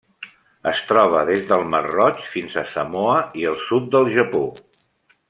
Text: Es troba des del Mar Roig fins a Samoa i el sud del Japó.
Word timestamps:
Es 0.69 0.79
troba 0.91 1.19
des 1.27 1.43
del 1.51 1.65
Mar 1.75 1.81
Roig 1.87 2.23
fins 2.31 2.57
a 2.63 2.67
Samoa 2.73 3.19
i 3.43 3.47
el 3.51 3.61
sud 3.69 3.87
del 3.97 4.11
Japó. 4.17 4.43